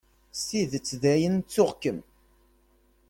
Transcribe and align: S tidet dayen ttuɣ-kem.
S 0.37 0.39
tidet 0.47 0.89
dayen 1.01 1.35
ttuɣ-kem. 1.41 1.99